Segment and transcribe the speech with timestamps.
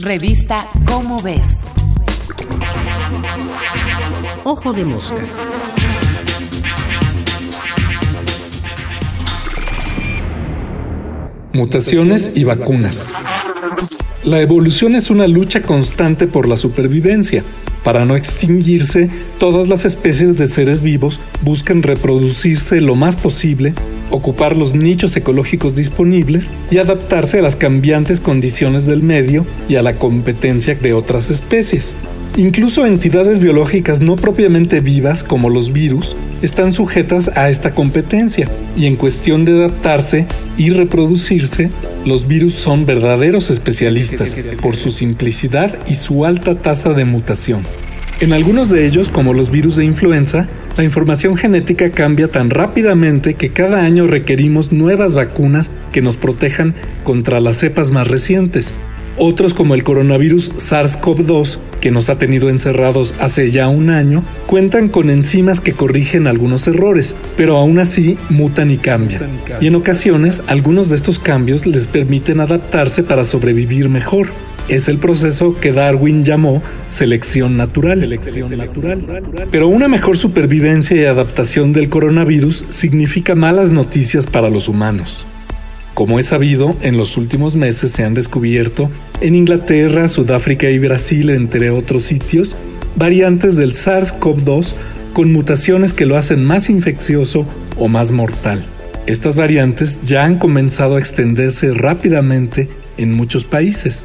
[0.00, 1.56] Revista Cómo ves.
[4.44, 5.16] Ojo de mosca.
[11.52, 13.12] Mutaciones y vacunas.
[14.22, 17.42] La evolución es una lucha constante por la supervivencia.
[17.82, 23.74] Para no extinguirse, todas las especies de seres vivos buscan reproducirse lo más posible,
[24.10, 29.82] ocupar los nichos ecológicos disponibles y adaptarse a las cambiantes condiciones del medio y a
[29.82, 31.94] la competencia de otras especies.
[32.36, 38.86] Incluso entidades biológicas no propiamente vivas, como los virus, están sujetas a esta competencia, y
[38.86, 41.70] en cuestión de adaptarse y reproducirse,
[42.04, 47.62] los virus son verdaderos especialistas por su simplicidad y su alta tasa de mutación.
[48.20, 53.34] En algunos de ellos, como los virus de influenza, la información genética cambia tan rápidamente
[53.34, 58.74] que cada año requerimos nuevas vacunas que nos protejan contra las cepas más recientes,
[59.18, 64.88] otros como el coronavirus SARS-CoV-2, que nos ha tenido encerrados hace ya un año, cuentan
[64.88, 69.28] con enzimas que corrigen algunos errores, pero aún así mutan y cambian.
[69.60, 74.28] Y en ocasiones algunos de estos cambios les permiten adaptarse para sobrevivir mejor.
[74.68, 77.98] Es el proceso que Darwin llamó selección natural.
[77.98, 79.22] selección natural.
[79.50, 85.26] Pero una mejor supervivencia y adaptación del coronavirus significa malas noticias para los humanos.
[85.94, 91.30] Como es sabido, en los últimos meses se han descubierto en Inglaterra, Sudáfrica y Brasil,
[91.30, 92.54] entre otros sitios,
[92.94, 94.74] variantes del SARS-CoV-2
[95.14, 97.46] con mutaciones que lo hacen más infeccioso
[97.76, 98.64] o más mortal.
[99.06, 104.04] Estas variantes ya han comenzado a extenderse rápidamente en muchos países.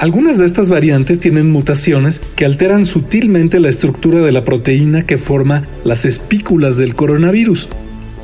[0.00, 5.18] Algunas de estas variantes tienen mutaciones que alteran sutilmente la estructura de la proteína que
[5.18, 7.68] forma las espículas del coronavirus,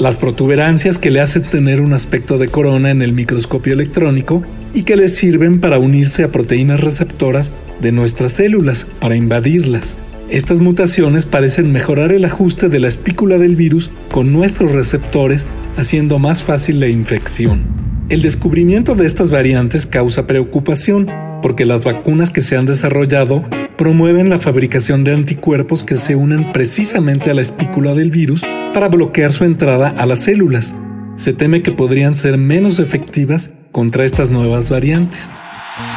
[0.00, 4.42] las protuberancias que le hacen tener un aspecto de corona en el microscopio electrónico
[4.74, 9.94] y que le sirven para unirse a proteínas receptoras de nuestras células, para invadirlas.
[10.28, 16.18] Estas mutaciones parecen mejorar el ajuste de la espícula del virus con nuestros receptores, haciendo
[16.18, 17.62] más fácil la infección.
[18.08, 23.44] El descubrimiento de estas variantes causa preocupación, porque las vacunas que se han desarrollado
[23.76, 28.42] promueven la fabricación de anticuerpos que se unen precisamente a la espícula del virus
[28.74, 30.74] para bloquear su entrada a las células.
[31.16, 35.30] Se teme que podrían ser menos efectivas contra estas nuevas variantes.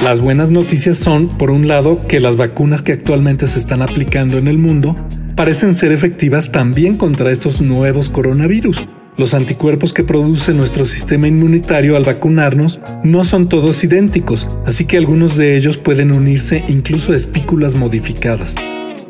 [0.03, 4.37] Las buenas noticias son, por un lado, que las vacunas que actualmente se están aplicando
[4.37, 4.95] en el mundo
[5.35, 8.87] parecen ser efectivas también contra estos nuevos coronavirus.
[9.15, 14.97] Los anticuerpos que produce nuestro sistema inmunitario al vacunarnos no son todos idénticos, así que
[14.97, 18.55] algunos de ellos pueden unirse incluso a espículas modificadas.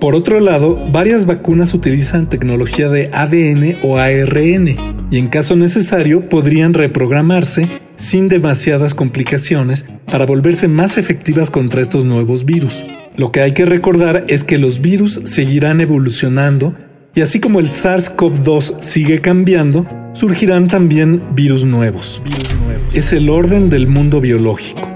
[0.02, 4.76] Por otro lado, varias vacunas utilizan tecnología de ADN o ARN
[5.10, 12.04] y en caso necesario podrían reprogramarse sin demasiadas complicaciones para volverse más efectivas contra estos
[12.04, 12.84] nuevos virus.
[13.16, 16.76] Lo que hay que recordar es que los virus seguirán evolucionando
[17.16, 22.22] y así como el SARS-CoV-2 sigue cambiando, surgirán también virus nuevos.
[22.94, 24.90] Es el orden del mundo biológico.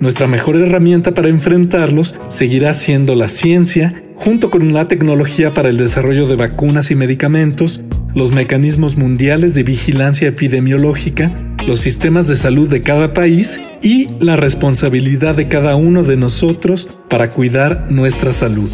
[0.00, 5.76] Nuestra mejor herramienta para enfrentarlos seguirá siendo la ciencia, junto con la tecnología para el
[5.76, 7.80] desarrollo de vacunas y medicamentos,
[8.14, 11.30] los mecanismos mundiales de vigilancia epidemiológica,
[11.66, 16.88] los sistemas de salud de cada país y la responsabilidad de cada uno de nosotros
[17.08, 18.70] para cuidar nuestra salud.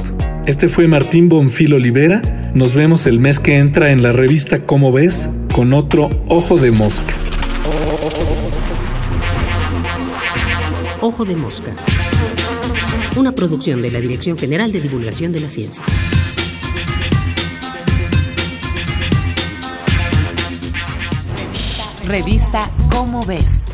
[0.47, 2.23] Este fue Martín Bonfil Olivera.
[2.57, 6.71] Nos vemos el mes que entra en la revista Cómo ves con otro Ojo de
[6.71, 7.15] Mosca.
[11.03, 11.77] Ojo de Mosca.
[13.19, 15.85] Una producción de la Dirección General de Divulgación de la Ciencia.
[22.07, 23.66] Revista Cómo ves.